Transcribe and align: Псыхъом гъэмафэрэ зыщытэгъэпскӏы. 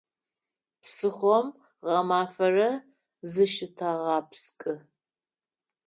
Псыхъом 0.81 1.47
гъэмафэрэ 1.85 2.69
зыщытэгъэпскӏы. 3.31 4.73